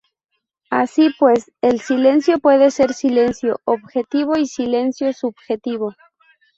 [0.71, 5.93] Así pues, el silencio puede ser silencio objetivo y silencio subjetivo.